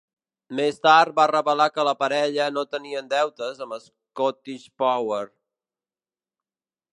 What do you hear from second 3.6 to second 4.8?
amb Scottish